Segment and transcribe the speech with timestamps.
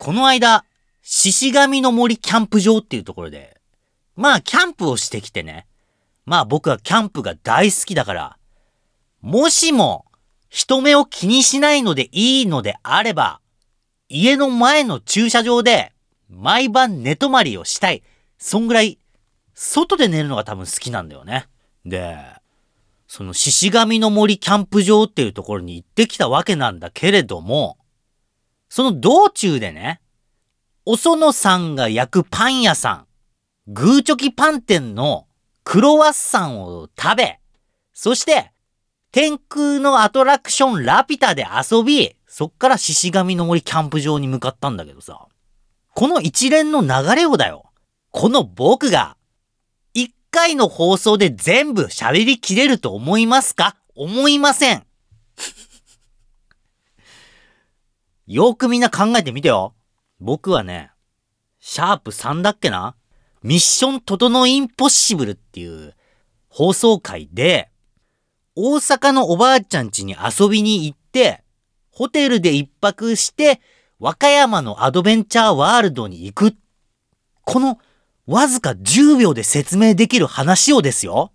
[0.00, 0.64] この間、
[1.02, 3.60] 獅子神の森キャンプ場っていうところで、
[4.16, 5.66] まあキャンプをしてきてね。
[6.24, 8.38] まあ僕はキャンプが大好きだから、
[9.20, 10.06] もしも
[10.48, 13.42] 人目を気にしないのでいいのであれば、
[14.08, 15.92] 家の前の駐車場で
[16.30, 18.02] 毎晩寝泊まりをしたい。
[18.38, 18.98] そんぐらい、
[19.52, 21.46] 外で寝るのが多分好きなんだよね。
[21.84, 22.16] で、
[23.06, 27.76] その獅子神の森キャンプ場っていうところに行ってきたわけなんだけれども、
[28.70, 30.00] その道中でね、
[30.86, 33.06] おそのさんが焼くパン屋さん、
[33.66, 35.26] グーチョキパン店の
[35.64, 37.40] クロワッサンを食べ、
[37.92, 38.52] そして、
[39.12, 45.26] 天空のアトラクションラピュタで遊び、そっから獅子神の森キャンプ場に向かったんだけどさ、
[45.94, 47.72] この一連の流れをだよ、
[48.12, 49.16] この僕が、
[49.94, 53.74] 一回の放送で全部喋りきれると思いますか？
[53.96, 54.86] 思いません。
[58.32, 59.74] よくみんな考えてみてよ。
[60.20, 60.92] 僕はね、
[61.58, 62.94] シャープ3だっけな？
[63.42, 65.96] ミッショントトノインポッシブルっていう
[66.48, 67.72] 放送回で、
[68.54, 71.42] 大阪のおばあちゃん家に遊びに行って、
[71.90, 73.60] ホテルで一泊して、
[73.98, 76.54] 和歌山のアドベンチャーワールドに行く。
[77.42, 77.80] この
[78.26, 81.32] わずか10秒で説明できる話をですよ。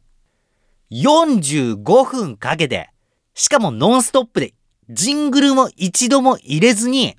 [0.92, 2.90] 45分かけて、
[3.34, 4.54] しかもノンストップで
[4.90, 7.18] ジングルも一度も入れずに、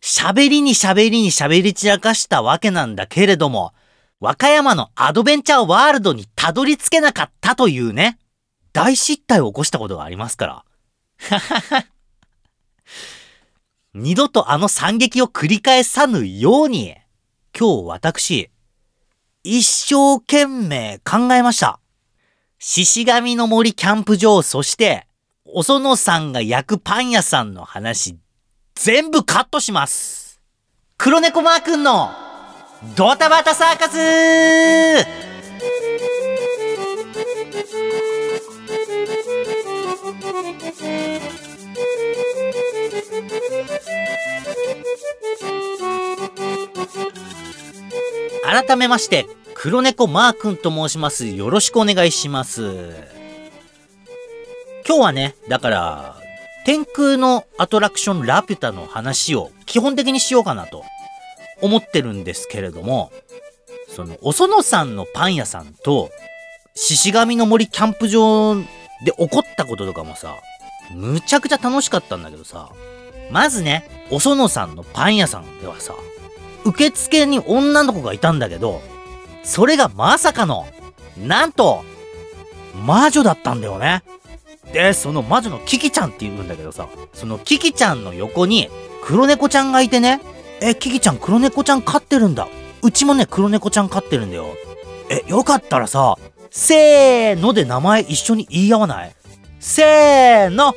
[0.00, 3.72] 喋りに喋りに喋り散らかしたわけなんだけれども、
[4.20, 8.18] 和歌山のアドベンチャーワールドにたどり着けなかったというね、
[8.72, 11.84] 大失態を起こしたことがありますから。
[13.94, 16.96] 二度とあの惨劇を繰り返さぬように、
[17.58, 18.50] 今日私、
[19.44, 21.78] 一生懸命考えました。
[22.58, 25.06] 獅子神の森キャンプ場、そして、
[25.46, 28.16] おそのさんが焼くパン屋さんの話、
[28.74, 30.40] 全部カットします。
[30.96, 32.10] 黒猫マー君の
[32.96, 33.98] ドタバタサーカス
[48.44, 51.26] 改めまして、黒猫マー君と申します。
[51.26, 53.23] よろしくお願いします。
[54.86, 56.16] 今日はね、だから、
[56.66, 60.84] 天空のアトラクションラピュタの話を基本的にしようかなと
[61.62, 63.10] 思ってるんですけれども、
[63.88, 66.10] その、おそのさんのパン屋さんと、
[66.74, 70.34] 獅子神の森キャンプ場で起こったこととかもさ、
[70.92, 72.70] むちゃくちゃ楽しかったんだけどさ、
[73.30, 75.94] まずね、おそのさんのパン屋さんではさ、
[76.64, 78.82] 受付に女の子がいたんだけど、
[79.44, 80.66] それがまさかの、
[81.16, 81.84] なんと、
[82.84, 84.02] 魔女だったんだよね。
[84.74, 88.68] で、その魔女のキキちゃんって言うんだけどさ、そのキキちゃんの横に
[89.04, 90.20] 黒猫ちゃんがいてね、
[90.60, 92.48] え、キキちゃん黒猫ちゃん飼ってるんだ。
[92.82, 94.46] うちもね、黒猫ちゃん飼ってるんだよ。
[95.08, 96.16] え、よかったらさ、
[96.50, 99.14] せーので名前一緒に言い合わない？
[99.60, 100.74] せーの、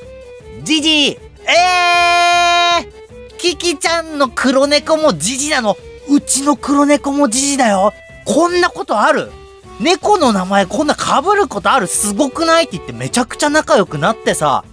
[0.64, 1.20] ジジー
[1.50, 5.76] えーキキちゃんの黒猫もジジなの。
[6.10, 7.94] うちの黒猫もジジだよ。
[8.26, 9.32] こんなことある？
[9.80, 14.66] 猫の名前こんな被ることあるすごくないって言ってめちゃくちゃ仲良くなってさ、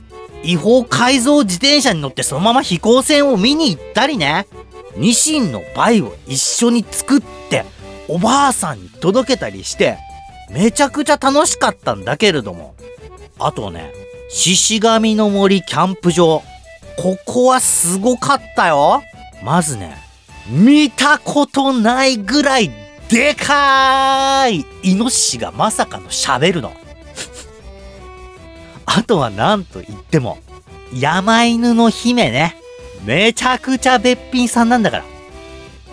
[0.42, 4.46] 違法改造自転車に乗ってそのまま飛行船を見に行ったりね。
[4.96, 7.20] ニシンのバイを一緒に作っ
[7.50, 7.64] て
[8.06, 9.98] おばあさんに届けたりして
[10.50, 12.74] めちゃくちゃ楽しかったんだけれども。
[13.40, 13.92] あとね
[14.30, 16.42] 獅子神の森キャンプ場。
[16.96, 19.02] ここはすごかったよ。
[19.42, 19.98] まずね
[20.48, 22.70] 見たことないぐらい
[23.14, 26.72] でかいイノシシがまさかの喋るの
[28.86, 30.38] あとは何と言っても
[30.92, 32.56] 山犬の姫ね
[33.04, 35.04] めちゃくちゃべっぴんさんなんだから。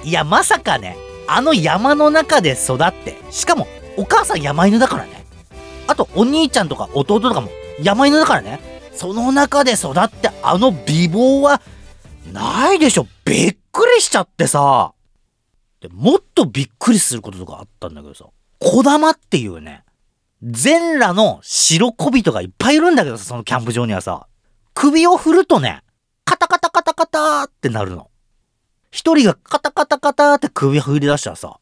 [0.03, 3.67] いや、まさかね、あの山の中で育って、しかも
[3.97, 5.25] お母さん山犬だからね。
[5.87, 7.49] あとお兄ちゃんとか弟とかも
[7.81, 8.59] 山犬だからね。
[8.95, 11.61] その中で育ってあの美貌は
[12.31, 13.07] ないでしょ。
[13.25, 14.93] びっくりしちゃってさ。
[15.81, 18.25] でもっとびっくりすることとかあったんだけどさ。
[18.59, 19.83] 小玉っていうね、
[20.43, 24.27] 全裸の白小人がいっぱいいるんだけどさ、そのキャンプ場にはさ。
[24.75, 25.81] 首を振るとね、
[26.23, 28.09] カタカタカタカタってなるの。
[28.91, 31.59] 一人がカタカタカタって首振り出したらさ、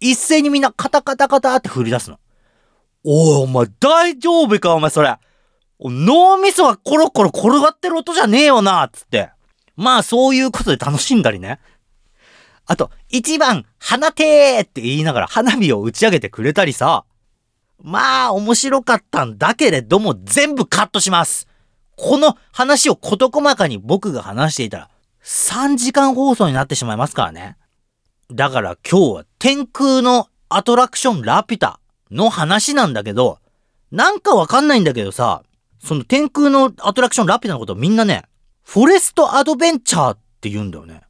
[0.00, 2.18] 一斉にみんなカタカタカタって振り出すの。
[3.04, 5.16] おい、お前大丈夫かお前それ。
[5.80, 9.30] 脳みそがコロコロ転がってる音じゃねえよなつって。
[9.76, 11.60] まあそういうことで楽しんだりね。
[12.68, 17.04] あと、一番、花手って言いながら花火を打ち上げてくれたりさ。
[17.82, 21.48] まあ面白かったんだけれども全部カットします。
[21.96, 24.90] この話を事細かに僕が話していたら、
[25.24, 27.56] 3時間放送になってしまいますからね。
[28.30, 31.80] だから今日は天空のアトラクションラピュタ
[32.10, 33.38] の話なんだけど、
[33.90, 35.42] なんかわかんないんだけどさ、
[35.82, 38.24] その天空のアトラクションラピュタのことみんなね、
[38.62, 41.00] フォレストアドベンチャーって言うんだよね。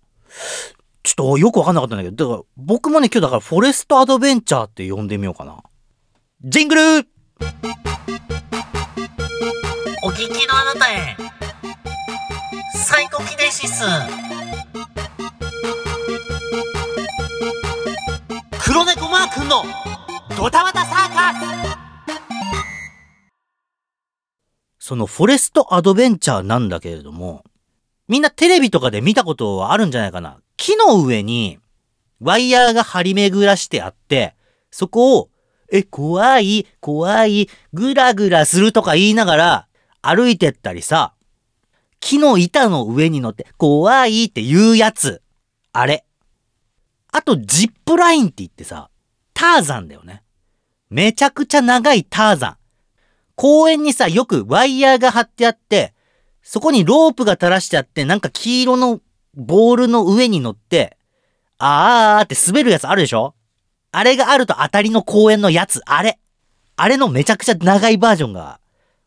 [1.09, 5.57] ちょっとよくわかんなかったんだけど、だから僕もね今日だからフォレストアドベンチャーって呼んでみようかな。
[6.45, 7.09] ジングル
[10.03, 11.17] お聞きのあなたへ
[12.75, 13.83] サイコキネシス
[18.63, 19.65] 黒猫マー君の
[20.37, 21.39] ドタバタサーカス
[24.79, 27.45] そのフォレストアドベンチャーなんだけれども、
[28.09, 30.39] みんなテレビとかで見たことはあるんじゃないかな。
[30.59, 31.59] 木の上に
[32.21, 34.35] ワイヤーが張り巡らしてあって、
[34.71, 35.31] そこを、
[35.71, 39.69] え、怖い、怖い、ぐらぐらするとか言いながら
[40.03, 41.15] 歩いてったりさ、
[42.01, 45.23] 木の板の上に乗って、怖いって言うやつ。
[45.73, 46.05] あれ。
[47.13, 48.91] あと、ジップラインって言ってさ、
[49.35, 50.23] ターザンだよね。
[50.91, 52.57] めちゃくちゃ長いターザン。
[53.35, 55.95] 公園にさ、よくワイヤーが張ってあって、
[56.43, 59.01] そこにロープが垂らしてあって、なんか黄色の
[59.39, 60.99] ボールの上に乗って、
[61.59, 63.35] あーあって滑るやつあるでしょ？
[63.93, 66.19] あれがあると当たりの公園のやつ、あれ。
[66.77, 68.61] あれのめちゃくちゃ長いバージョンが、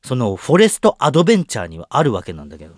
[0.03, 2.73] そのフォレストアドベンチャーにはあるわけなんだけど。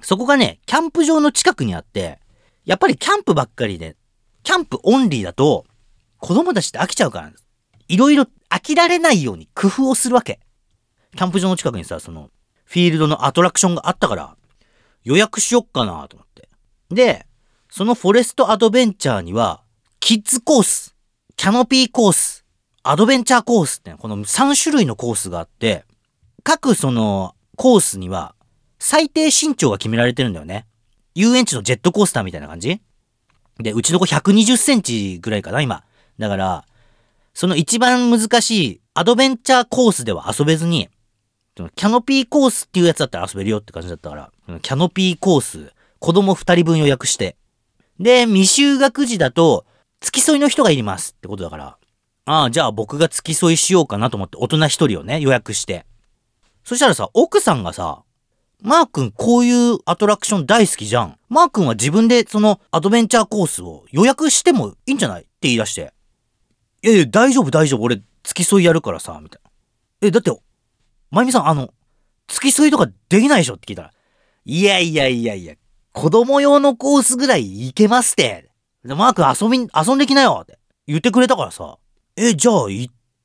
[0.00, 2.20] そこがね、キャンプ場の近くにあって、
[2.64, 3.96] やっぱりキャンプばっかりで、
[4.44, 5.66] キャンプオンリーだと、
[6.18, 7.32] 子供たちって飽きちゃうから、
[7.88, 10.40] いろいろ飽きられないように工夫をするわけ。
[11.16, 12.30] キャンプ場の近くにさ、その、
[12.64, 14.36] フィールドのアトラクションがあったから、
[15.04, 16.48] 予約しよっかなと思って。
[16.90, 17.26] で、
[17.70, 19.62] そのフォレストアドベンチャーには、
[20.00, 20.94] キッズコース、
[21.36, 22.44] キャノピーコース、
[22.82, 25.84] アドベンチャーコースって、この3種類のコースがあって、
[26.44, 28.34] 各そのコースには
[28.78, 30.66] 最低身長が決められてるんだよね。
[31.14, 32.80] 遊園地のジェットコースターみたいな感じ
[33.58, 35.84] で、うちの子120センチぐらいかな、今。
[36.18, 36.64] だから、
[37.34, 40.88] その一番難しいアドベンチャーコースでは遊べずに、
[41.74, 47.36] キャノピーコースっていうやつだったら遊べるよって感じだったから、キャノピーコース、子供2人分予約して。
[47.98, 49.66] で、未就学児だと、
[50.00, 51.76] 付き添いの人がいりますってことだから、
[52.24, 55.86] ああ、じゃあ僕が付き添いしようかなと思って大人1人をね、予約して。
[56.62, 58.02] そしたらさ、奥さんがさ、
[58.60, 61.18] マー君こういうアトラクション大好きじゃん。
[61.28, 65.22] マー君は自分でそのアドベンチャーコースを予約してもいいんじゃない？
[65.22, 65.92] って言い出して。
[66.82, 67.82] いやいや、大丈夫大丈夫。
[67.82, 69.50] 俺付き添いやるからさ、みたいな。
[70.08, 70.32] え、だって、
[71.10, 71.72] まゆみさん、あの、
[72.28, 73.54] 付き添いとかできないでしょ？
[73.54, 73.92] って聞いたら。
[74.44, 75.54] いやいやいやいや、
[75.92, 78.50] 子供用のコースぐらい行けますって。
[78.84, 81.78] マー君遊び、遊んできなよって言ってくれたからさ。
[82.16, 82.54] え、じゃあ、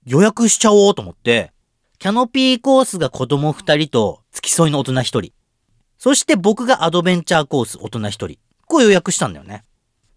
[0.06, 1.51] 予約しちゃおうと思って、
[2.00, 5.31] キャノピーコースが子供2人と付き添いの大人1人。
[5.97, 8.38] そして僕がアドベンチャーコース大人1人。
[8.65, 9.63] こう予約したんだよね。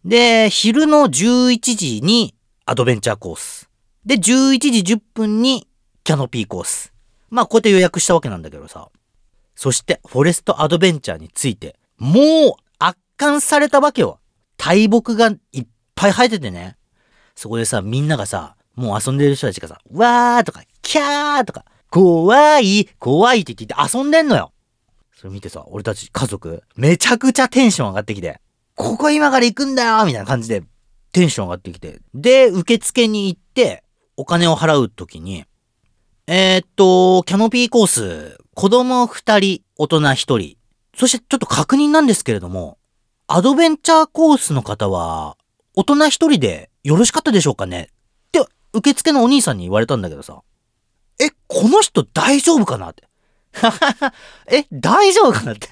[0.04, 2.34] で、昼の11時に
[2.64, 3.68] アドベンチャーコース。
[4.04, 5.68] で、11時10分に
[6.02, 6.92] キャノピーコース。
[7.30, 8.88] まあ、こうやって予約したわけなんだけどさ。
[9.54, 14.20] そして、フォレストアドベンチャーについて、もう圧巻されたわけよ。
[14.58, 16.76] 大木がいっぱい生えててね。
[17.34, 24.52] そこでさ、みんながさ、もう遊んでる人たちがさ、わーとか、キャーとか、怖い、怖いって言って遊んでんのよ。
[25.16, 28.40] それ見てさ、俺たち家族、めちゃくちゃテンション上がってきて、
[28.74, 30.62] ここ今から行くんだよみたいな感じで、
[31.12, 32.00] テンション上がってきて。
[32.14, 33.82] で、受付に行って、
[34.18, 35.46] お金を払うときに、
[36.28, 40.56] えー、っと、キャノピーコース、子供二人、大人一人。
[40.96, 42.78] そしてちょっと確認なんですけれども、
[43.28, 45.36] アドベンチャーコースの方は、
[45.76, 47.90] 大人一人でよろしかったでしょうかね？
[47.90, 50.42] って、受付のお兄さんに言われたんだけどさ。
[51.20, 52.90] え、この人大丈夫かな？
[52.90, 53.04] って。
[54.50, 55.68] え、大丈夫かなって。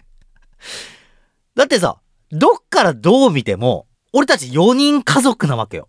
[1.57, 1.99] だってさ、
[2.31, 5.89] どっからどう見ても、俺たち4人家族なわけよ。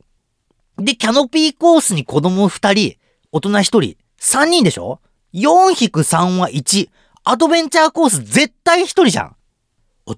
[0.77, 2.97] で、キャノピーコースに子供2人、
[3.31, 5.01] 大人1人、3人でしょ
[5.35, 6.89] ?4-3 は1。
[7.23, 9.35] アドベンチャーコース絶対1人じゃん。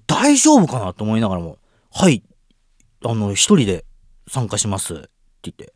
[0.06, 1.58] 大丈夫かなと思いながらも、
[1.92, 2.22] はい、
[3.04, 3.84] あの、1人で
[4.26, 5.08] 参加しますって
[5.42, 5.74] 言って。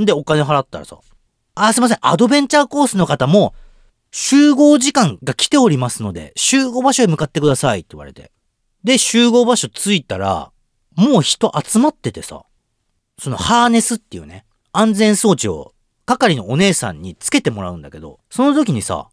[0.00, 0.98] んで、お金払ったらさ、
[1.54, 3.54] あ、すいません、アドベンチャーコースの方も、
[4.10, 8.32] 集合時間が来ておりますので、集合場所へ向かってくださいって言われて。
[8.82, 10.52] で、集合場所着いたら、
[10.96, 12.44] もう人集まっててさ、
[13.18, 15.73] そのハーネスっていうね、安全装置を
[16.06, 19.08] 係のお姉さんにつけてもらうんだけど、その時にさ、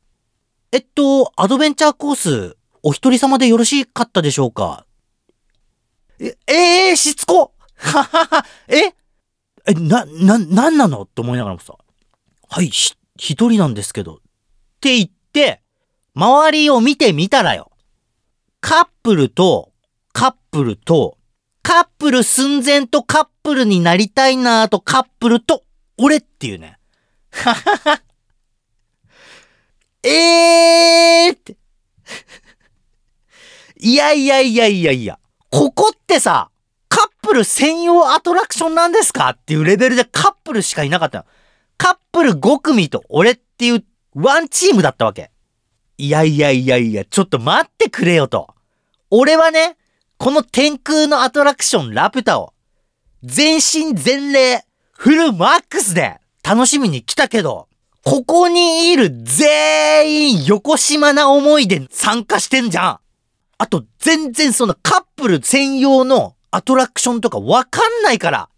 [0.71, 4.85] えっと、アドベンチャーコース、お一人様でよろしかったでしょうか？
[6.19, 8.93] え、えー、しつこははは、 え？
[9.65, 11.03] え、な、な、なんなの？
[11.03, 11.75] って思いながらもさ、
[12.49, 14.17] はい、ひ、一人なんですけど、っ
[14.79, 15.61] て言って、
[16.15, 17.71] 周りを見てみたらよ。
[18.59, 19.71] カップルと
[20.13, 21.17] カップルと、
[21.63, 25.63] カップル寸前とカップルになりたいなとカップルと
[25.97, 26.77] 俺っていうね。
[27.31, 28.01] ははは。
[30.03, 31.57] えーって。
[33.79, 35.19] いやいやいやいやいや。
[35.49, 36.49] ここってさ、
[36.87, 41.25] カップル専用アトラクションなんですかっていうレベルでカップルしかいなかった。
[41.77, 43.83] カップル5組と俺っていう
[44.13, 45.31] ワンチームだったわけ。
[45.97, 48.53] いやいやいやいや、ちょっと待ってくれよと。
[49.09, 49.77] 俺はね、
[50.17, 52.53] この天空のアトラクションラピュタを、
[53.23, 57.67] 全身全霊、フルマックスで楽しみに来たけど、
[58.03, 62.99] ここにいる全員横島な思いで参加してんじゃん。
[63.57, 68.49] あと全然そのカップル専用のアトラクションとかわかんないから。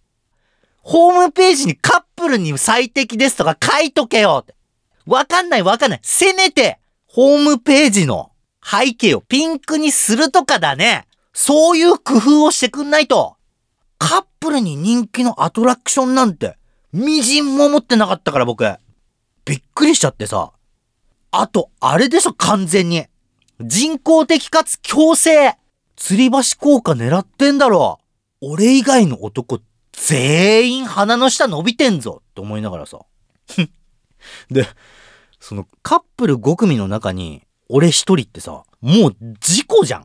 [0.81, 4.55] ホームページにカップルに最適ですとか書いとけよって。
[5.05, 5.99] わかんないわかんない。
[6.03, 8.31] せめて、ホームページの
[8.63, 11.05] 背景をピンクにするとかだね。
[11.33, 13.35] そういう工夫をしてくんないと。
[13.97, 16.57] カップルに人気のアトラクションなんて、
[16.93, 18.63] みじんも思ってなかったから僕。
[19.45, 20.53] びっくりしちゃってさ。
[21.31, 23.07] あと、あれでしょ、完全に。
[23.59, 25.57] 人工的かつ強制。
[25.97, 27.99] 吊り橋効果狙ってんだろ。
[28.41, 29.59] 俺以外の男、
[29.93, 32.99] 全員鼻の下伸びてんぞって思いながらさ。
[34.51, 34.67] で、
[35.39, 39.97] そのカップル5組の中に、俺一人ってさ、もう事故じゃ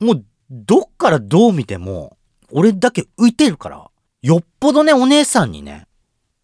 [0.00, 0.04] ん。
[0.04, 2.16] もう、どっからどう見ても、
[2.50, 3.90] 俺だけ浮いてるから、
[4.22, 5.86] よっぽどね、お姉さんにね、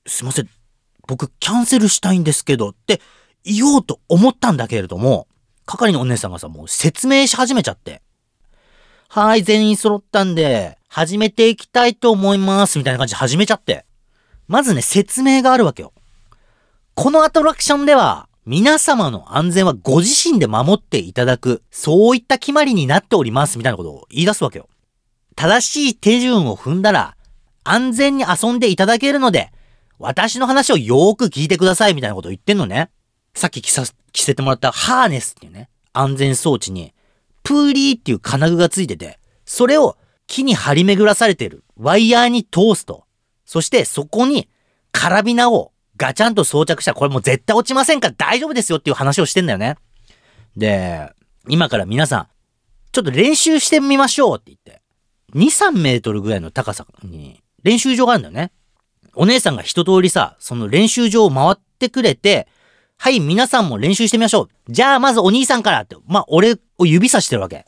[0.08, 0.48] すいません、
[1.06, 3.00] 僕キャンセルしたいんですけどって
[3.44, 5.28] 言おうと思ったんだけれども、
[5.66, 8.02] 係のお姉さんがさ、もう説明し始めちゃって。
[9.08, 13.84] はい、全員揃ったんで、始めていきたいと思います、みたいな感じで始めちゃって。
[14.48, 15.92] まずね、説明があるわけよ。
[16.94, 24.68] このアトラクションでは、皆様の安全はご自身で守っていただく、そういった決まりになっております、みたいなことを言い出すわけよ。
[25.36, 27.16] 正しい手順を踏んだら、
[27.62, 29.52] 安全に遊んでいただけるので、
[29.98, 32.90] 私の話をよーく聞いてください、みたいなことを言ってんのね。
[33.34, 36.94] さっき着さ、着せてもらったハーネスっていうね、安全装置に、
[37.42, 43.04] プーリーっていう金具がついてて、それを木に張り巡らされてるワイヤーに通すと。
[43.44, 44.48] そしてそこに
[44.92, 49.76] カラビナをガチャンと装着したらこれもう絶対落ちませんから大丈夫ですよっていう話をしてんだよね。
[50.56, 51.10] で、
[51.48, 52.28] 今から皆さん、
[52.92, 54.82] ちょっと練習してみましょうって言って、
[55.34, 58.52] 2、3メートルぐらいの高さに練習場があるんだよね。
[59.20, 62.46] お姉さんが一通りさ、その練習場を回ってくれて、
[62.98, 64.72] はい、皆さんも練習してみましょう。
[64.72, 67.66] じゃあまずお兄さんからって、まあ俺を指さしてるわけ。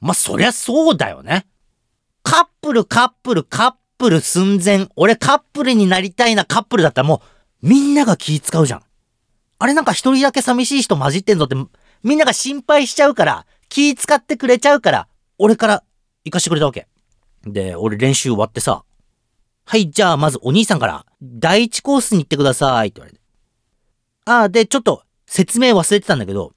[0.00, 1.46] まあそりゃそうだよね。
[2.22, 4.88] カップル、カップル、カップル寸前。
[4.96, 7.20] 俺カップルになりたいなカップルだったらも
[7.62, 8.82] うみんなが気使うじゃん。
[9.58, 11.56] あれなんか一人だけ寂しい人混じってんぞって
[12.02, 15.84] みんなが心配しちゃうから気使ってくれちゃうから俺から
[16.24, 16.86] 行かしてくれたわけ。
[17.44, 18.84] で、俺練習終わってさ。
[19.72, 23.20] はい、じゃあまずお兄さんから第一コースに行ってくださいって言われて。
[24.26, 26.52] ああ、で、ちょっと説明忘れてたんだけど、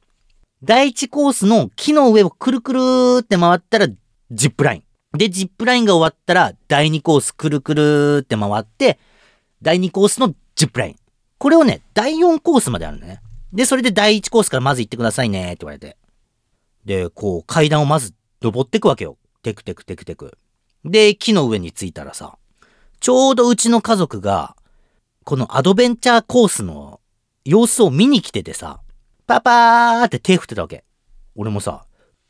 [0.62, 2.80] 第一コースの木の上をくるくる
[3.22, 3.88] って回ったら
[4.32, 4.80] ジップライ
[5.14, 5.18] ン。
[5.18, 9.00] で、ジップラインが終わったら第二コースくるくるって回って、
[9.62, 10.96] 第二コースのジップライン。
[11.38, 13.22] これをね、第4コースまであるんだね。
[13.54, 15.96] で、それで第1コースからまず行ってくださいねって言われて。
[16.84, 19.16] で、こう階段をまず登ってくわけよ。
[19.42, 20.38] テクテクテクテク。
[20.84, 22.38] で、木の上に着いたらさ、
[23.06, 24.56] ちょうどうちの家族が、
[25.26, 27.02] このアドベンチャーコースの
[27.44, 28.80] 様子を見に来ててさ、
[29.28, 30.84] パパーって手振ってたわけ。
[31.36, 31.86] 俺もさ、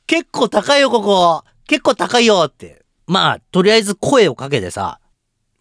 [0.05, 2.83] 結構高いよここ結構高いよって。
[3.07, 4.99] まあ、とりあえず声をかけてさ、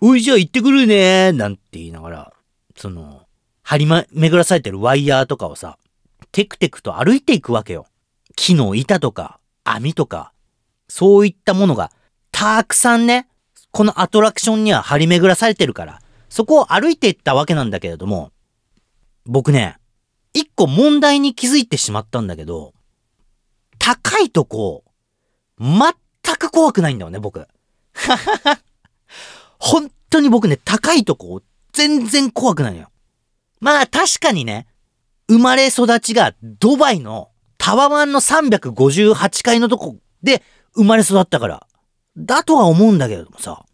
[0.01, 2.33] おいじゃあ行ってくるねなんて言いながら、
[2.75, 3.23] その、
[3.63, 5.79] 張りま、巡らされてるワイヤーとかをさ、
[6.33, 7.87] テクテクと歩いていくわけよ。
[8.35, 10.33] 木の板とか、網とか、
[10.89, 11.93] そういったものが、
[12.33, 13.29] たくさんね、
[13.75, 18.31] このアトラクションには張り巡らされてるから、そこを歩いていったわけなんだけれども、
[19.27, 19.79] 僕ね、
[20.33, 22.73] 一個問題に気づいてしまったんだけど、
[23.81, 24.85] 高いとこ、
[25.59, 27.49] 全く怖くないんだよね、僕。
[29.59, 32.91] 本当に僕ね、高いとこ、全然怖くないのよ。
[33.59, 34.69] まあ確かにね、
[35.29, 40.45] 生まれ育ちがドバイのタワマンの358階のとこで
[40.77, 41.67] 生まれ育ったから、
[42.17, 43.65] だとは思うんだけどもさ、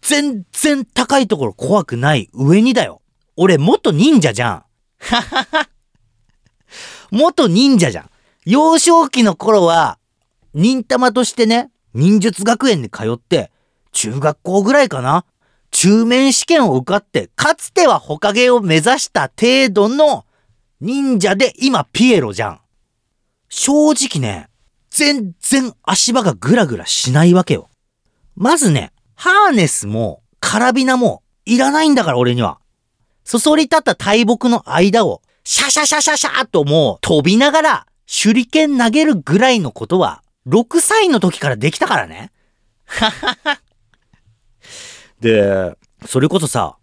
[0.00, 3.02] 全然高いところ怖くない上にだよ。
[3.36, 4.64] 俺元忍者じゃん。
[5.00, 5.68] ははは。
[7.10, 8.10] 元忍者じゃん。
[8.44, 9.98] 幼少期の頃は、
[10.54, 13.50] 忍たまとしてね、忍術学園に通って、
[13.92, 15.24] 中学校ぐらいかな
[15.70, 20.24] 中面試験を受かって、かつてはホカゲを目指した程度の
[20.80, 22.60] 忍者で今ピエロじゃん。
[23.48, 24.48] 正直ね、
[24.94, 27.68] 全然足場がグラグラしないわけよ。
[28.36, 32.60] まずね、ハーネスもカラビナもいらないんだから俺には。
[33.24, 42.30] そそり立った大木の間をシャシャシャシャシャーともう飛びながら手裏剣投げるぐらいのことは6歳の時からできたからね。
[42.86, 43.60] ははは。
[45.18, 46.76] で、それこそさ、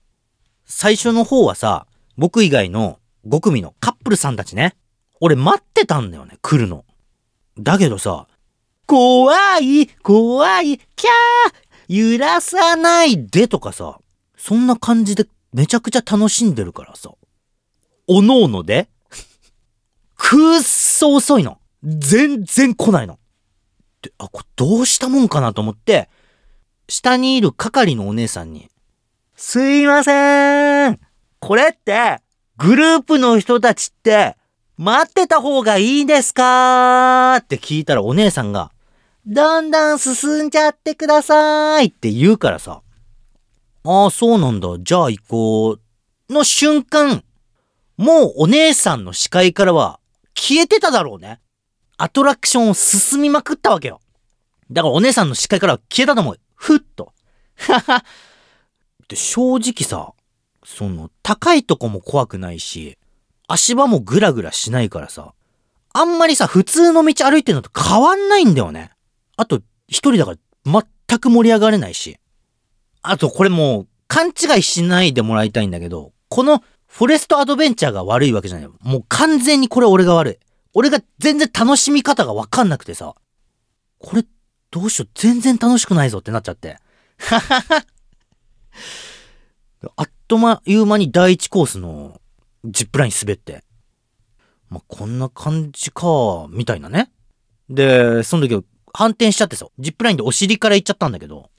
[0.66, 1.88] 最初の方はさ、
[2.18, 4.76] 僕以外の5組のカップルさんたちね。
[5.22, 6.84] 俺待ってたんだよね、来るの。
[7.58, 8.28] だけどさ、
[8.86, 14.00] 怖い、怖い、キャー、揺らさないでとかさ、
[14.38, 17.12] そんな感じでめちゃくちゃ楽しんでるからさ、
[18.08, 18.90] おのおので、
[20.16, 21.60] くっそ遅いの。
[21.84, 23.18] 全然来ないの。
[24.02, 26.10] で、あ、これどうしたもんかなと思って、
[26.88, 28.70] 下にいる係のお姉さんに、
[29.36, 31.00] すいません。
[31.40, 32.20] これって、
[32.58, 34.38] グループの人たちって、
[34.84, 37.36] 待ってた方がいいですか？
[37.40, 38.72] って聞いたらお姉さんが、
[39.28, 42.82] だんだん進んじゃってくださいって言うからさ、
[43.84, 44.70] ああ、そうなんだ。
[44.80, 46.34] じゃあ行こう。
[46.34, 47.24] の瞬間、
[47.98, 50.00] もうお姉さんの視界からは
[50.36, 51.40] 消えてただろうね。
[51.98, 54.02] アトラクションを進みまくったわけよ。
[54.72, 56.40] だからお姉さんの視界からは消えたと思う。
[56.56, 57.14] ふっと。
[57.68, 58.04] は は。
[59.08, 60.14] で、正直さ、
[60.66, 62.98] その、高いとこも怖くないし、
[63.52, 65.34] 足場もグラグラしないからさ、
[65.94, 68.92] あんまりさ、普通の道歩いてるのと変わんないんだよね。
[69.36, 72.18] あと、一人だから全く盛り上がれないし。
[73.02, 78.70] あと、これもう、勘違いしないでもらいたいんだけど、この、フォレストアドベンチャーが悪いわけじゃない。
[78.82, 80.38] もう完全にこれ俺が悪い。
[80.74, 83.16] 俺が全然楽しみ方がわかんなくてさ、
[84.00, 84.24] これ、
[84.72, 86.78] どうしよう、全然楽しくないぞってなっちゃって。
[87.18, 87.86] ははは。
[89.98, 92.21] あっという間に第一コースの
[92.66, 93.64] ジップライン滑って。
[94.70, 97.12] まあ、こんな感じか、みたいなね。
[97.70, 101.50] で、その時反転しちゃってさ、ジップラインでお尻から行っちゃったんだけど。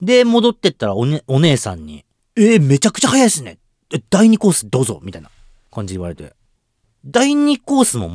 [0.00, 2.04] で、戻ってったらお,、ね、お姉さんに、
[2.36, 3.58] えー、めちゃくちゃ早いですね。
[3.94, 5.30] え、第二コースどうぞ、みたいな
[5.70, 6.34] 感じで言われて。
[7.04, 8.08] 第二コースも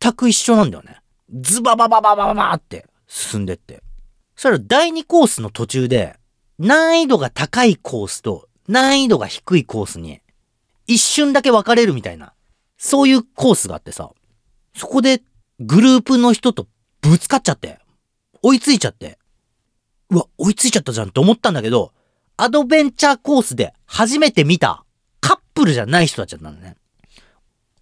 [0.00, 1.00] 全く一緒なんだよね。
[1.32, 3.82] ズバババババババって進んでって。
[4.34, 6.16] そしたら第二コースの途中で、
[6.58, 10.20] 難易度が高いコースと難易度が低いコースに、
[10.86, 12.32] 一瞬だけ分かれるみたいな、
[12.78, 14.10] そういうコースがあってさ、
[14.74, 15.22] そこで
[15.60, 16.66] グループの人と
[17.00, 17.78] ぶつかっちゃって、
[18.42, 19.18] 追いついちゃって、
[20.10, 21.92] うわ、追いついちゃったじゃんって思ったんだけど、
[22.36, 24.84] アドベンチャーコースで初めて見た。
[25.20, 26.76] カップルじゃない人たちだったんだね。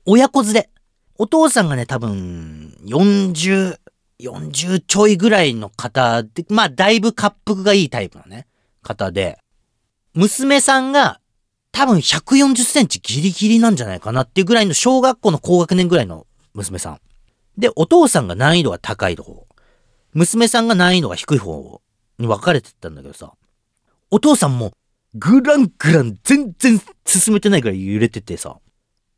[0.07, 0.71] 親子連れ。
[1.17, 3.79] お父さんがね、多分、40、
[4.21, 8.47] 40ちょいぐらいの方で、まあ、だいぶ滑腹がいいタイプのね、
[8.83, 9.39] 方で、
[10.15, 11.21] 娘さんが
[11.75, 17.01] 多分140センチギリギリなんじゃないかなっていうぐらいの小学校の高学年ぐらいの娘さん。
[17.59, 19.45] で、お父さんが難易度が高い方。
[20.13, 21.83] 娘さんが難易度が低い方
[22.21, 23.33] に分かれてたんだけどさ。
[24.13, 24.71] お父さんも
[25.15, 28.57] グラングラン全然進めてないからい揺れててさ。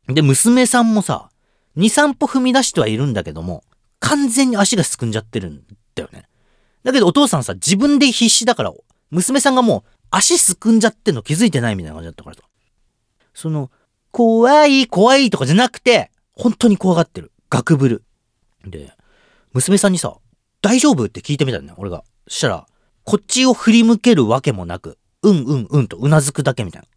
[0.07, 1.29] で、娘さんもさ、
[1.77, 3.63] 2、3歩踏み出してはいるんだけども、
[3.99, 5.61] 完全に足がすくんじゃってるん
[5.93, 6.23] だよね。
[6.83, 8.73] だけどお父さんさ、自分で必死だから、
[9.11, 12.46] 娘さんがもう足すくんじゃってんの気づいてないみたいな感じだったからさ。
[13.37, 13.69] その、
[14.11, 17.31] 怖い、怖いとかじゃなくて、本当に怖がってる。
[17.51, 18.03] ガクブル。
[18.65, 18.91] で、
[19.53, 20.17] 娘さんにさ、
[20.63, 21.05] 大丈夫？
[21.05, 22.03] って聞いてみたんだよ、俺が。
[22.27, 22.65] そしたら、
[23.03, 26.87] こっちを振り向けるわけもなく、うんうんうんとうなずくだけみたいな。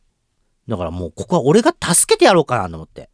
[0.76, 3.10] だからもうここは俺が助けてやろうかなと思って。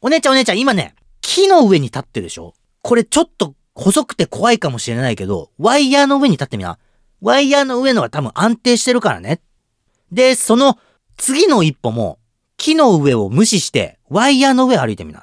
[0.00, 2.54] お姉ちゃんお姉ちゃん今ね、木の上に立ってるでしょ？
[2.80, 6.78] これちょっと細くて怖いかもしれないけど、ワイヤーの上に立ってみな。
[7.20, 9.42] ワイヤーの上のが多分安定してるからね。
[10.10, 10.78] で、その
[11.18, 12.18] 次の一歩も
[12.60, 15.20] 木の上を無視してワイヤーの上歩いてみな。
[15.20, 15.22] っ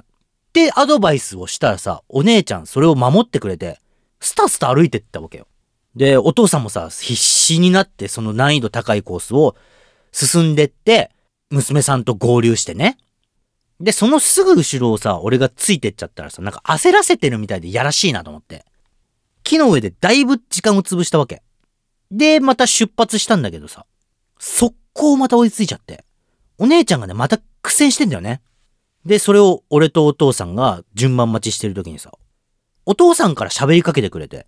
[0.54, 3.80] てアドバイスをしたらさ、お姉ちゃんそれを守ってくれて、
[4.19, 5.45] スタスタ歩いてったわけよ。
[5.95, 9.56] で、お父さんもさ、必死になってその難易度高いコースを
[10.12, 11.12] 進んでって、
[11.52, 12.97] 娘さんと合流してね。
[13.80, 18.65] で、そのすぐ後ろをさ、俺がついてっちゃったらさ、なんか焦らせてるみたいでやらしいなと思って。
[19.43, 21.43] 木の上でだいぶ時間を潰したわけ。
[22.10, 23.86] で、また出発したんだけどさ、
[24.39, 26.07] 速攻また追いついちゃって。
[26.58, 28.41] お姉ちゃんがね、また苦戦してんだよね。
[29.06, 32.12] で、それを俺とお父さんが順番待ちしてる時にさ、
[32.86, 34.48] お父さんから喋りかけてくれて、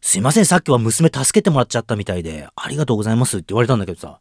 [0.00, 4.18] すいません、さっきは娘助けてもらっちゃったみたいで、ありがとうございますって言われたんだけどさ、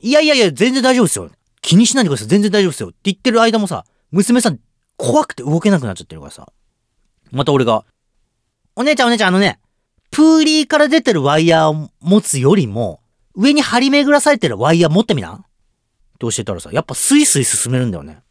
[0.00, 1.30] いやいやいや、全然大丈夫ですよ。
[1.62, 2.28] 気にしないでください。
[2.28, 2.88] 全然大丈夫ですよ。
[2.88, 4.58] って言ってる間もさ、娘さん
[4.96, 6.50] 怖くて動けなくなっちゃってるからさ。
[7.32, 7.84] また俺が、
[8.76, 9.60] お姉ちゃんお姉ちゃんあのね、
[10.10, 13.00] プーリーから出てるワイヤーを持つよりも、
[13.34, 15.44] 上に張り巡らされてるワイヤー持ってみな
[16.26, 18.22] って教えたらさ、やっぱスイスイ進めるんだよね。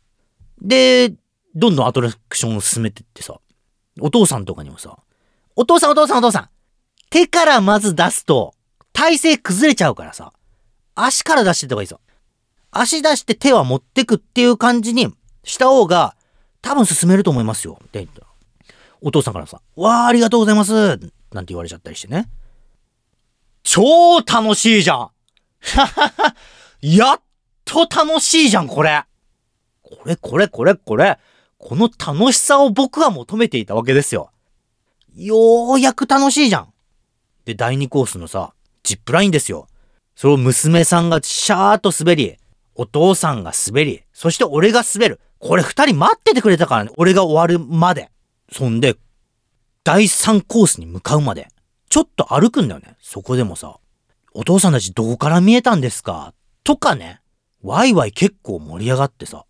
[0.62, 1.13] で、
[1.56, 3.39] どんどんアトラクションを進めてってさ、
[3.99, 4.97] お父さんとかにもさ、
[5.56, 6.49] お父さんお父さんお父さん。
[7.10, 8.54] 手からまず出すと、
[8.93, 10.32] 体勢崩れちゃうからさ。
[10.95, 11.99] 足から出してた方がいいぞ。
[12.71, 15.12] 足出して手は持ってくっていう感じに
[15.43, 16.15] した方が、
[16.62, 17.80] 多分進めると思いますよ。
[17.84, 18.28] って言ったら。
[19.02, 20.99] お父さんからさ、わーありがとうございます
[21.32, 22.30] なんて言われちゃったりしてね。
[23.63, 25.10] 超楽しいじゃん
[26.82, 27.21] やっ
[27.71, 29.03] と楽しいじゃん、これ
[29.84, 31.19] これこれこれこれ。
[31.58, 34.32] この楽しさを僕は求めていたわけですよ。
[35.15, 36.73] ようやく楽しいじゃん。
[37.45, 38.53] で、第2コースのさ、
[38.84, 39.67] ジップラインですよ。
[40.15, 42.38] それを娘さんがシャーっと滑り、
[42.75, 45.19] お父さんが滑り、そして俺が滑る。
[45.39, 46.91] これ二人待っててくれたからね。
[46.97, 48.10] 俺が終わるまで。
[48.51, 48.95] そんで、
[49.84, 51.49] 第3コースに向かうまで。
[51.89, 52.95] ちょっと歩くんだよね。
[53.01, 53.79] そこでもさ、
[54.34, 56.34] お父さんたちどこから見えたんですか？
[56.63, 57.19] とかね。
[57.62, 59.45] ワイワイ結構盛り上がってさ。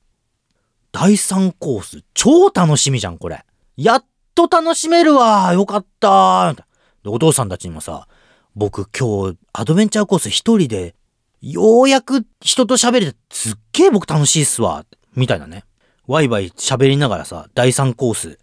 [0.91, 3.45] 第3コース、超楽しみじゃん、これ。
[3.78, 6.63] やっと楽しめるわよかったで、
[7.06, 8.08] お父さんたちにもさ、
[8.56, 10.95] 僕今日アドベンチャーコース一人で、
[11.41, 14.86] ようやく人と喋れてすっげえ僕楽しいっすわ。
[15.15, 15.63] みたいなね。
[16.08, 18.39] ワイワイ喋りながらさ、第3コース、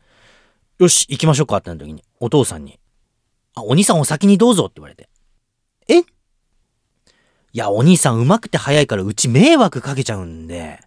[0.78, 2.78] よし、行きましょうかってなった時に、お父さんに、
[3.54, 5.08] あ、お兄さんお先にどうぞって言われて。
[5.88, 6.04] え？
[7.56, 10.78] いや、お兄さん上手くて早いからうち迷惑かけちゃうんで、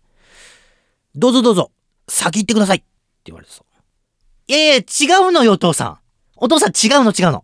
[1.16, 1.72] どうぞどうぞ、
[2.08, 2.86] 先行ってくださいって
[3.26, 3.64] 言われてさ。
[4.48, 4.82] いやいや、違
[5.28, 5.98] うのよ、お父さん。
[6.36, 7.44] お父さん違うの違うの。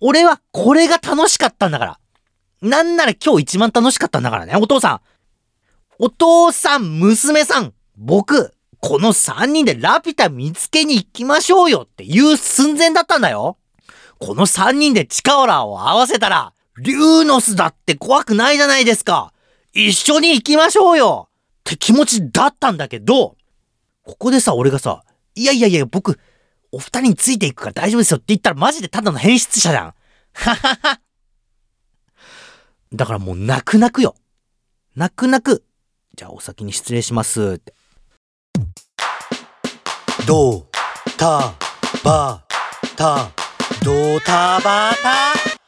[0.00, 1.98] 俺はこれが楽しかったんだから。
[2.62, 5.00] なんなら今日一番楽しかったんだからね、お父さん。
[6.00, 13.56] お父さん、娘さん、僕、この三人でラピュタ見つけに行きましょうよっていう寸前だったんだよ。
[14.18, 19.32] この三人で力を合わせたら、リューノスだって怖くないじゃないですか。
[19.72, 21.32] 一緒に行きましょうよっ
[21.64, 23.36] て気持ちだったんだけど、
[24.04, 25.04] ここでさ、俺がさ、
[25.34, 26.18] いやいやいや、僕、
[26.72, 29.84] お二人についていくから大丈夫ですよって言ったらマジでただの変質者じゃん。
[29.84, 31.00] ははは。
[32.92, 34.14] だからもう泣く泣くよ。
[34.96, 35.64] 泣く泣く。
[36.16, 37.74] じゃあお先に失礼しますって。
[40.26, 40.66] ド
[41.16, 41.54] タ
[42.04, 42.42] バ
[42.96, 43.30] タ
[43.82, 45.61] ドタバタサーカ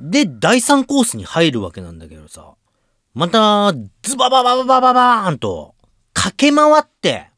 [0.00, 2.54] で、第3コースに入るわけなんだけどさ、
[3.14, 3.72] また、
[4.02, 5.74] ズバババババババーンと、
[6.14, 7.30] 駆け回って、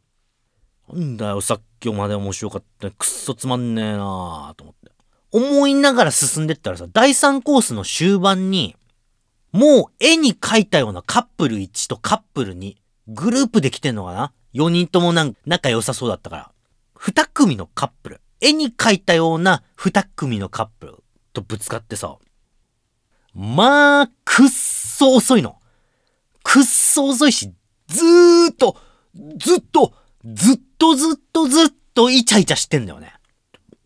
[0.89, 2.91] なんだよ、さっきまで面白かった。
[2.91, 4.93] くっそつまんねえなーと思って。
[5.33, 8.77] 思いながら進んでったらさ、第3コースの終盤に、
[9.53, 12.77] もう絵に描いたようなカップル1とカップル2、
[13.09, 14.33] グループで来てんのかな？
[14.55, 16.53] ?4 人ともなんか仲良さそうだったから。
[16.97, 18.21] 2組のカップル。
[18.41, 22.17] 絵に描いたような2組のカップルとぶつかってさ。
[23.35, 25.57] まあ、くっそ遅いの。
[26.43, 27.53] くっそ遅いし、
[27.87, 28.77] ずーっと、
[29.37, 29.93] ずっと、
[30.25, 33.13] ずっとずっとずっとイチャイチャしてんだよね。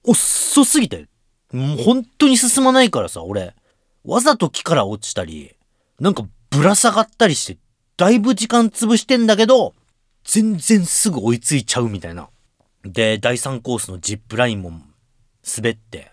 [0.05, 1.09] 遅すぎて。
[1.53, 3.55] もう本当に進まないからさ、俺。
[4.05, 5.57] わざと木から落ちたり、
[5.99, 7.59] なんかぶら下がったりして、
[7.97, 9.75] だいぶ時間潰してんだけど、
[10.25, 12.29] 全然すぐ追いついちゃうみたいな。
[12.85, 14.73] で、第3コースのジップラインも
[15.57, 16.13] 滑って。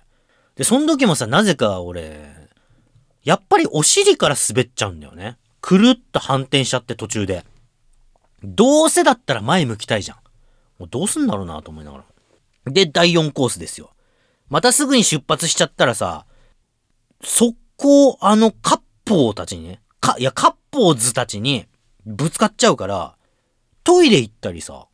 [0.55, 2.29] で、その時もさ、なぜか俺、
[3.23, 5.37] やっぱりお尻から滑っちゃうんだよね。
[5.61, 7.45] くるっと反転しちゃって途中で。
[8.43, 10.17] どうせだったら前向きたいじゃん。
[10.79, 12.05] もうどうすんだろうなと思いながら。
[12.65, 13.91] で、第4コースですよ。
[14.49, 16.25] またすぐに出発しちゃったらさ、
[17.23, 21.67] 速攻あのカッポーたちにね、か、いや、カッポーズたちに
[22.05, 23.15] ぶつかっちゃうから、
[23.83, 24.87] トイレ行ったりさ、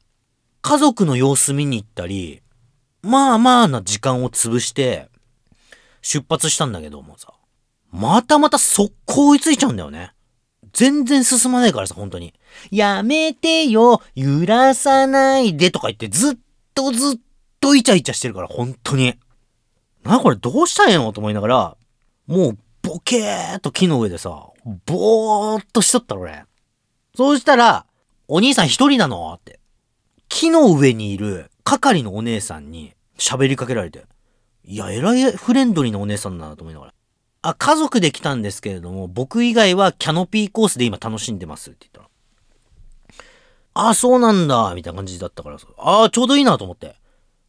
[0.61, 2.41] 家族の様子見に行ったり、
[3.01, 5.09] まあまあな時間を潰して、
[6.01, 7.33] 出発したんだけどもさ、
[7.91, 10.13] またまた速攻追いついちゃうんだよね。
[10.73, 12.33] 全然進まないからさ、本当に。
[12.71, 16.37] やめてよ、揺らさないでとか言ってずっ
[16.75, 17.19] とずっ
[17.59, 19.15] とイチャイチャしてるから、本当に。
[20.03, 21.77] な、これどうしたんやろと思いながら、
[22.27, 24.49] もうボケーっと木の上でさ、
[24.85, 26.45] ぼーっとしとったろ、俺。
[27.15, 27.86] そうしたら、
[28.29, 29.33] お兄さん一人なの？
[29.33, 29.59] って。
[30.27, 34.05] 木の上にいる係のお姉さんに喋りかけられて。
[34.65, 36.93] いや、えらいフレンドリーなお姉さんだなと思いながら。
[37.41, 43.89] あ、家族で来たんですけれども、僕以外はキャノピーコースで今楽しんでますって言ったら。
[43.89, 45.67] あ、そうなんだ、みたいな感じだったからさ。
[45.77, 46.95] あ、ちょうどいいなと思って。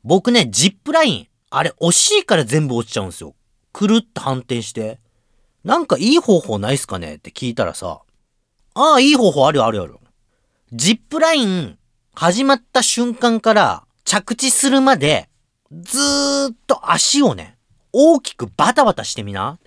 [0.04, 3.34] 僕ね、ジップライン、あれ惜しいから全部落ちちゃうんですよ。
[3.72, 5.00] くるっと反転して。
[5.64, 7.16] なんかいい方法ないっすかね？
[7.16, 8.02] って聞いたらさ。
[8.74, 9.98] ああ、いい方法あるよあるある。
[10.72, 11.78] ジップライン、
[12.14, 15.30] 始まった瞬間から着地するまで、
[15.72, 17.56] ずーっと足をね、
[17.90, 19.58] 大きくバタバタしてみな。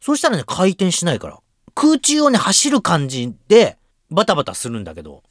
[0.00, 1.40] そしたらね、回転しないから。
[1.74, 3.78] 空中をね、走る感じで、
[4.10, 5.24] バタバタするんだけど、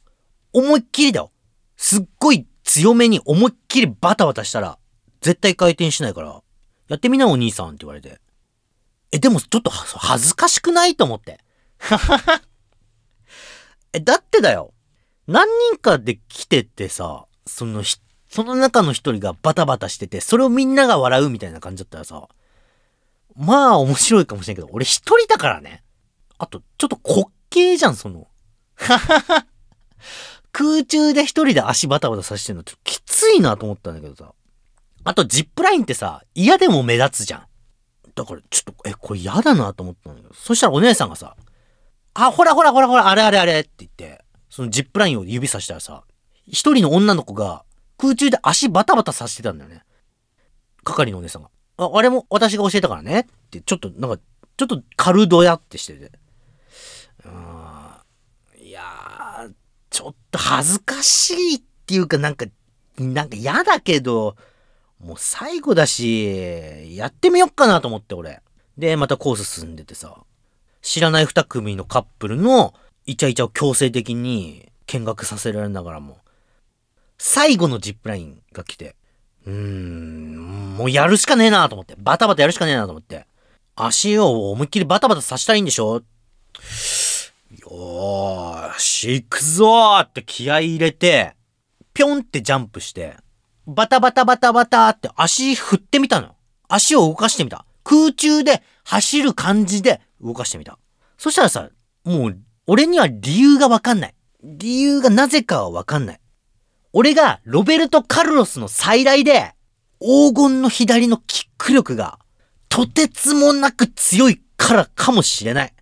[0.52, 1.32] 思いっきりだよ。
[1.78, 4.78] すっごい強めに思いっきりバタバタしたら、
[5.22, 6.42] 絶対回転しないから、
[6.90, 8.20] やってみなお兄さんって言われて。
[9.14, 10.98] え、でもちょっと恥ずかしくない？
[10.98, 11.40] と思って。
[13.94, 14.74] え、だってだよ。
[15.28, 17.98] 何人かで来ててさ、そのひ、
[18.30, 22.28] その中の一人がバタバタしてて、それをみんなが笑うみたいな感じだったらさ、
[23.36, 25.84] まあ面白いかもしれんけど、俺一人だからね。
[26.38, 28.28] あと、ちょっと滑稽じゃん、その。
[28.76, 29.46] ははは。
[30.52, 34.34] 空中で一人で足バタバタさせてんのちょっときついなと思ったんだけどさ。
[35.06, 37.46] あと、ジップラインってさ、嫌でも目立つじゃん。
[38.16, 40.34] だから、ちょっと、え、これ嫌だなと思ったんだけど。
[40.34, 41.36] そしたらお姉さんがさ、
[42.14, 44.23] あ、ほらほらほらほら、あれあれあれって言って、
[44.54, 46.04] そのジップラインを指さしたらさ、
[46.46, 47.64] 一人の女の子が
[47.98, 49.82] 空中で足バタバタさせてたんだよね。
[50.84, 51.50] 係のお姉さんが。
[51.78, 54.20] あ、あれも私が教えたからねって、ちょっと、なんか、
[54.56, 56.12] ちょっと軽どやってしてて。
[57.26, 58.64] うん。
[58.64, 59.54] いやー、
[59.90, 62.46] ちょっと恥ずかしいっていうか、なんか、
[63.00, 64.36] なんか嫌だけど、
[65.04, 68.44] もう最後だし、やってみよっかなと思って俺。
[68.78, 70.24] で、またコース進んでてさ、
[70.84, 76.18] 知らない二組のカップルのイチャイチャを強制的に見学させられながらも、
[77.18, 78.96] 最後のジップラインが来て、
[79.46, 83.28] うーん、もうやるしかねえなと思って、バタバタやるしかねえなと思って、
[83.76, 85.96] 足を思いっきりバタバタさせたらいいんでしょ？
[85.96, 91.36] よーし、行くぞーって気合入れて、
[91.94, 93.18] ぴょんってジャンプして、
[93.68, 96.36] バタバタバタバタって足振ってみたの。
[96.68, 97.66] 足を動かしてみた。
[97.84, 100.80] 空中で走る感じで動かしてみた。
[101.18, 101.70] そしたらさ、
[102.04, 104.16] もう、俺には理由がわかんない。
[104.44, 106.20] 理由がなぜかはわかんない。
[106.94, 109.54] 俺がロベルト・カルロスの再来で、
[110.00, 112.20] 黄金の左のキック力が、
[112.70, 115.74] とてつもなく強いからかもしれない。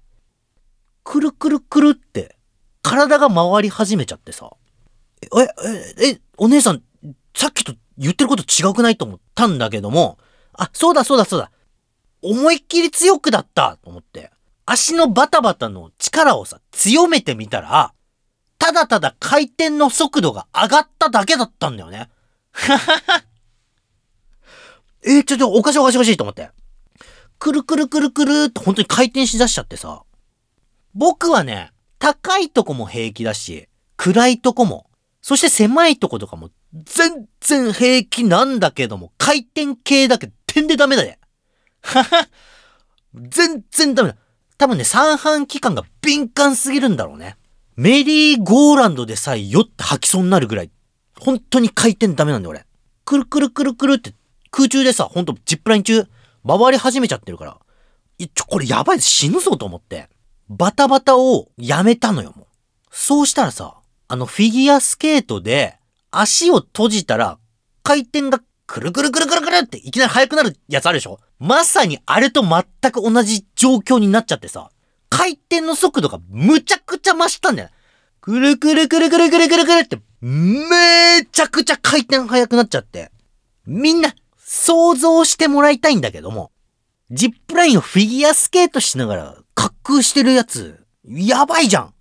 [1.03, 2.37] くるくるくるって、
[2.81, 4.49] 体が回り始めちゃってさ。
[5.21, 5.27] え、
[6.03, 6.81] え、え、お姉さん、
[7.35, 8.97] さっきと言ってること違くない？
[8.97, 10.17] と思ったんだけども、
[10.53, 11.51] あ、そうだそうだそうだ。
[12.21, 14.30] 思いっきり強くだったと思って、
[14.65, 17.93] 足のバタバタの力をさ、強めてみたら、
[18.57, 22.09] ただただ回転の速度が上がっただけだったんだよね。
[25.03, 26.51] え、ちょっとおかしいおかしいおかしいと思って。
[27.39, 30.03] くるくるくるくるって本当に回転しだしちゃってさ。
[30.93, 34.89] 僕はね、高いとこも平気だし、暗いとこも、
[35.21, 41.19] そして狭いとことかも全然平気なんだけども、回転系だけ点でダメだね。
[41.81, 42.27] はは。
[43.15, 44.15] 全然ダメだ。
[44.61, 47.35] 多分ね、三半規管が敏感すぎるんだろうね。
[47.77, 50.69] メリーゴーランドでさえ酔って吐きそうになるぐらい、
[51.19, 52.67] 本当に回転ダメなんだよ俺。
[53.03, 54.13] くるくるくるくるって
[54.51, 56.05] 空中でさ、ほんとジップライン中、
[56.47, 57.57] 回り始めちゃってるから、
[58.19, 60.09] いちょ、これやばい死ぬぞと思って、
[60.47, 62.45] バタバタをやめたのよ、もう。
[62.91, 63.77] そうしたらさ、
[64.09, 65.79] あのフィギュアスケートで
[66.11, 67.39] 足を閉じたら
[67.81, 71.19] 回転がくるくるくるくるくるっていきなり速くなるやつあるでしょ？
[71.43, 74.69] まさにあれと全く同じ状況になっちゃってさ、
[75.09, 77.69] 回転の速度がむちゃくちゃ増したんだよ。
[78.21, 83.11] くるくるくるくるくるくるくるって、めちゃくちゃ回転速くなっちゃって。
[83.65, 86.51] みんな、想像してもらいたいんだけども、
[87.09, 89.23] ジップラインをフィギュアスケートしながら
[89.57, 91.93] 滑空してるやつ、やばいじゃん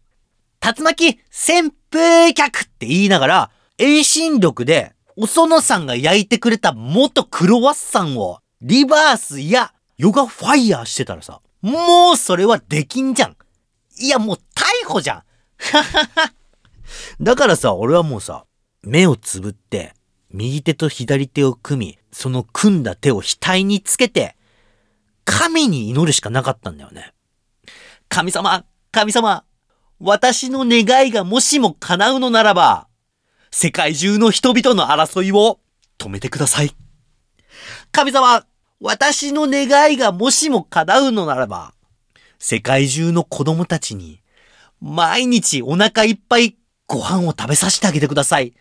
[0.61, 13.37] 竜巻旋風脚って言いながら、遠心力で、おそのさんが焼いてくれた元クロワッサンを、リバースやヨガファイヤーしてたらさ、もうそれはできんじゃん。
[13.99, 15.23] いや、もう逮捕じゃん。
[17.21, 18.45] だからさ、俺はもうさ、
[18.83, 19.95] 目をつぶって、
[20.31, 24.37] 右手と左手を組み、その組んだ手を額につけて、
[25.25, 27.13] 神に祈るしかなかったんだよね。
[28.09, 29.45] 神様、神様、
[30.01, 32.89] 私の願いがもしも叶うのならば、
[33.51, 35.61] 世界中の人々の争いを
[35.99, 36.75] 止めてください。
[37.93, 38.47] 神様、
[38.81, 41.75] 私の願いがもしも叶うのならば、
[42.39, 44.23] 世界中の子供たちに、
[44.81, 48.55] 毎日お腹いっぱいご飯を食べさせてあげてください。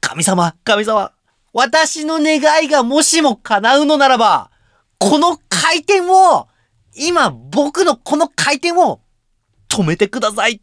[0.00, 1.12] 神様、神様、
[1.52, 4.50] 私の願いがもしも叶うのならば、
[4.98, 6.48] この回転を、
[6.96, 9.00] 今僕のこの回転を
[9.68, 10.62] 止めてください。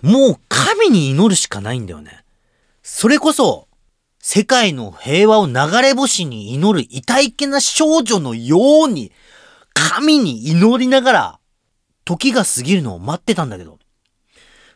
[0.00, 2.24] もう神に祈るしかないんだよね。
[2.82, 3.68] それこそ、
[4.22, 9.12] 世界の平和を流れ星に祈る痛いけな少女のように、
[9.72, 11.40] 神に祈りながら、
[12.04, 13.78] 時が過ぎるのを待ってたんだけど。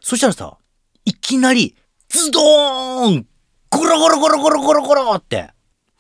[0.00, 0.56] そしたらさ、
[1.04, 1.76] いきなり、
[2.08, 3.26] ズドーン
[3.70, 5.50] ゴロゴロゴロゴロゴロゴロって、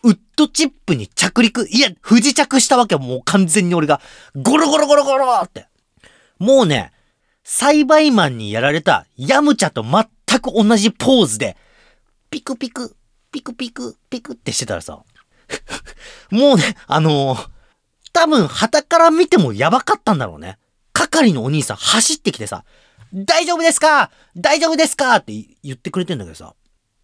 [0.02, 4.00] ウッドチップに着陸、いや、不時着したわけよ、もう完全に俺が。
[4.34, 5.66] ゴロゴロゴロゴロって。
[6.38, 6.92] もうね、
[7.42, 11.58] 栽培マンにやられたヤムチャと全く同じポーズで、
[12.30, 12.96] ピクピク、
[13.34, 15.02] ピクピク、ピクってしてたらさ、
[16.30, 17.50] もうね、あのー
[18.12, 20.56] 多分、旗から見てもやばかったんだろうね。
[20.92, 22.64] 係のお兄さん走ってきてさ、
[23.12, 24.12] 大丈夫ですか？
[24.36, 25.16] 大丈夫ですか？
[25.16, 25.32] って
[25.64, 26.54] 言ってくれてんだけどさ、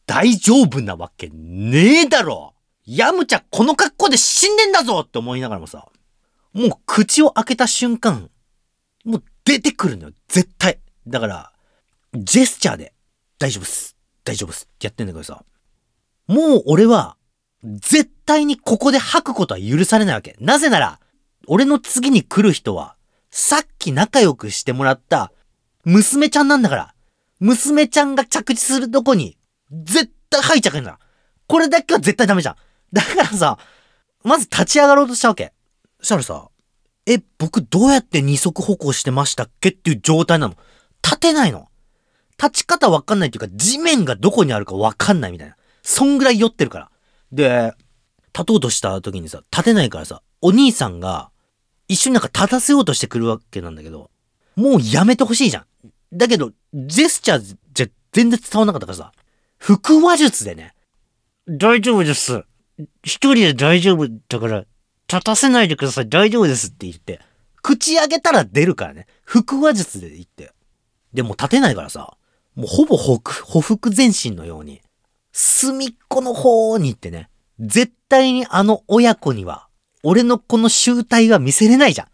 [0.07, 2.55] 大丈夫なわけねえだろ！
[2.87, 5.01] ヤムチャこの格好で死んでんだぞ！
[5.01, 5.88] って思いながらもさ、
[6.53, 8.31] もう口を開けた瞬間、
[9.05, 10.79] もう出てくるのよ、絶対。
[11.09, 11.53] だから、
[12.14, 12.93] ジェスチャーで、
[13.40, 14.69] 大丈夫っす、大丈夫っす。
[14.73, 15.45] ってやってんだけどさ、
[16.31, 17.16] もう俺は、
[17.64, 20.37] 絶対にここで吐くことは許されないわけ。
[20.38, 21.01] なぜなら、
[21.49, 22.95] 俺の次に来る人は、
[23.33, 25.33] さっき仲良くしてもらった、
[25.85, 26.95] 娘ちゃんなんだから、
[27.40, 29.37] 娘ちゃんが着地するとこに、
[29.73, 30.99] 絶対吐いちゃうから。
[31.49, 32.57] これだけは絶対ダメじゃん。
[32.93, 33.59] だからさ、
[34.23, 35.53] まず立ち上がろうとしたわけ。
[35.99, 36.49] そしたらさ、
[37.07, 40.55] え、僕どうやって二足歩行してましたっけっていう状態なの。
[41.03, 41.66] 立てないの。
[42.40, 45.57] 立ち方わかんないっていうか、地面がどこにあるかわかんないみたいな。
[45.83, 46.90] そんぐらい酔ってるから。
[47.33, 47.73] で、
[48.35, 51.31] 立とうとした時にさ、立てないからさ、お兄さんが、
[51.88, 54.11] 一緒になんか立たせようとしてくるわけなんだけど、
[54.57, 55.66] もうやめてほしいじゃん。
[56.12, 59.12] だけど、ジェスチャーじゃ全然伝わんなかったからさ、
[59.59, 60.75] 腹話術でね、
[61.49, 62.45] 大丈夫です。
[63.03, 64.64] 一人で大丈夫だから、
[65.09, 66.09] 立たせないでください。
[66.09, 67.21] 大丈夫ですって言って、
[67.62, 69.07] 口開けたら出るからね。
[69.25, 70.53] 腹話術で言って。
[71.12, 72.16] でも立てないからさ、
[72.55, 74.81] もうほぼほく、ほふく前進のように、
[75.33, 79.69] 隅っこの方に行ってね、絶対にあの親子には、
[80.03, 82.09] 俺のこの集体は見せれないじゃん。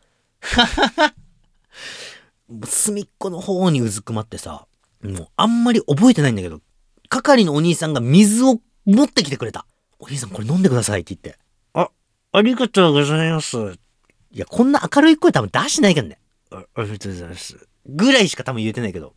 [2.66, 4.66] 隅っこの方にうずくまってさ、
[5.02, 6.60] もうあんまり覚えてないんだけど、
[7.08, 9.66] 係のお兄さんが水を持ってきてくれた。
[9.98, 11.38] お兄さんこれ飲んでくださいって言って。
[11.74, 11.90] あ、
[12.32, 13.56] ありがとうございます。
[14.32, 16.18] いや、こんな明るい声多分出してないからね。
[16.50, 17.68] あありがとうございます。
[17.86, 19.14] ぐらいしか多分言えてないけど。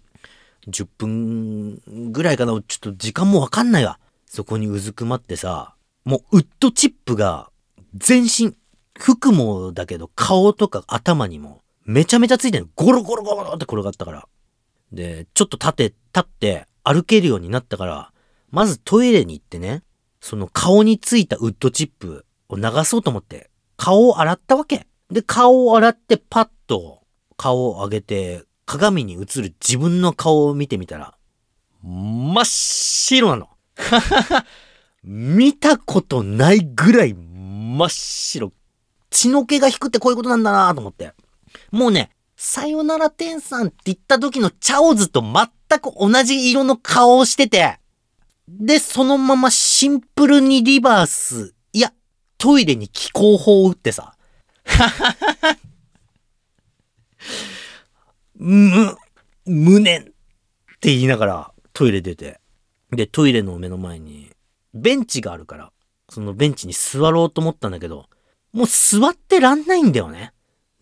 [0.67, 2.51] 10分ぐらいかな。
[2.51, 3.99] ちょっと時間もわかんないわ。
[4.25, 7.49] そこにうずくまってさ、もうウッドチップが
[7.95, 8.55] 全身、
[8.97, 12.69] 服もだけど顔とか頭にもめちゃめちゃついてる。
[12.75, 14.27] ゴロゴロゴロって転がったから。
[14.91, 18.11] で、ちょっと立て、立って歩けるようになったから、
[18.51, 19.83] まずトイレに行ってね、
[20.21, 24.85] その顔についたウッドチップを流そうと思って、顔を洗ったわけ。
[25.09, 27.01] で、顔を洗ってパッと
[27.37, 31.15] 顔を上げて、鏡に映る自分の顔を見てみたら、
[31.81, 33.49] 真っ白なの。
[35.03, 38.53] 見たことないぐらい真っ白。
[39.09, 41.15] 血の気が引くってこういうことなんだなと思って。
[41.71, 47.79] もうね、さよなら天さんって言った時のチャオズと全く同じ色の顔をしてて、
[48.47, 51.91] で、そのままシンプルにリバース、いや、
[52.37, 54.13] トイレに気候法を打ってさ、
[54.63, 55.57] ははは
[58.35, 58.95] む、
[59.45, 60.05] 無念っ
[60.79, 62.39] て言いながらトイレ出て、
[62.91, 64.31] で、トイレの目の前に
[64.73, 65.71] ベンチがあるから、
[66.09, 68.05] そのベンチに座ろうと思ったんだけど、
[68.51, 70.33] もう座ってらんないんだよね。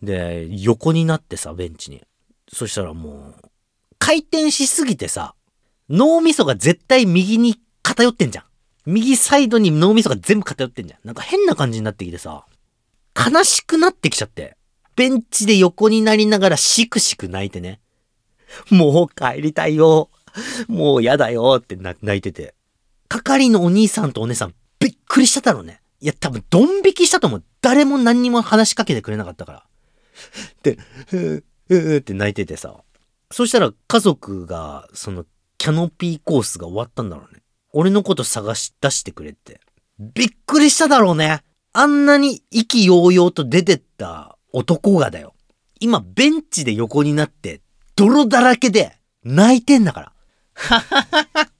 [0.02, 2.02] で、横になってさ、ベンチに。
[2.52, 3.48] そしたらもう、
[3.98, 5.34] 回転しすぎてさ、
[5.90, 8.44] 脳みそが絶対右に偏ってんじゃん。
[8.86, 11.00] 右サイドに脳みそが全部偏ってんじゃん。
[11.04, 12.46] なんか変な感じになってきてさ、
[13.14, 14.56] 悲しくなってきちゃって。
[14.98, 17.80] ベンチで横になりながらしくしく泣いてね。
[18.68, 20.10] もう帰りたいよ。
[20.66, 22.56] もうやだよって泣いてて。
[23.08, 25.80] 係のお兄さんとお姉さんびっくりしただろうね。
[26.00, 27.44] いや多分ドン引きしたと思う。
[27.60, 29.64] 誰も何にも話しかけてくれなかったから。
[30.64, 32.74] で、ふーふーって泣いててさ。
[33.30, 35.26] そしたら家族が、その、
[35.58, 37.42] キャノピーコースが終わったんだろうね。
[37.72, 39.60] 俺のこと探し出してくれって。
[40.00, 41.42] びっくりしただろうね。
[41.72, 45.34] あんなに意気揚々と出てった男がだよ。
[45.80, 47.60] 今ベンチで横になって、
[47.96, 50.12] 泥だらけで泣いてんだから。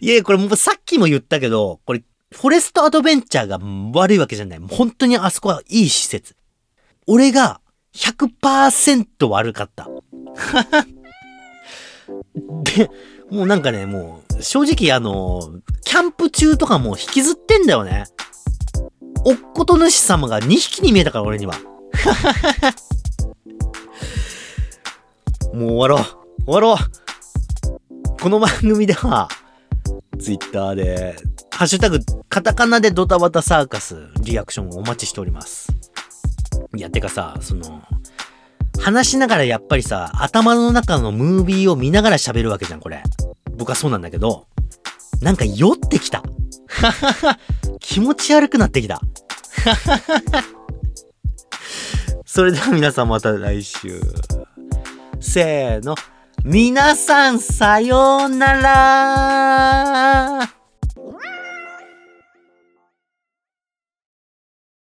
[0.00, 3.58] いやいや、これもうさっきも言ったけど、これ、フォレストアドベンチャーが
[3.98, 4.58] 悪いわけじゃない。
[4.68, 6.36] 本当にあそこはいい施設。
[7.06, 7.60] 俺が
[7.94, 9.88] 100%悪かった。
[12.76, 12.90] で、
[13.30, 15.40] もうなんかね、もう、正直あの、
[15.84, 18.04] キャンプ中とかも引きずってんだよね。
[19.26, 21.54] おっこと主様が2匹に見えたから、俺には。
[25.54, 26.44] もう終わろう。
[26.44, 26.76] 終わろう。
[28.20, 29.28] この番組では、
[30.20, 31.16] ツイッターで、
[31.50, 35.72] ハッシュタグ、カタカナでドタバタサーカス、リアクションをお待ちしております。
[36.76, 37.80] いや、てかさ、その、
[38.78, 43.02] 話しながらやっぱりさ、頭の中のムービーを見ながら喋るわけじゃん、これ。
[43.56, 44.48] 僕はそうなんだけど、
[45.20, 46.22] なんか酔ってきた。
[47.80, 49.00] 気持ち悪くなってきた。
[52.26, 54.00] それでは皆さんまた来週。
[55.20, 55.94] せーの
[56.44, 60.40] 皆さんさようなら